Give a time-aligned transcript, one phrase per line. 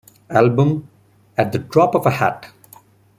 [0.29, 0.87] Album-
[1.37, 2.47] "At the Drop of a Hat".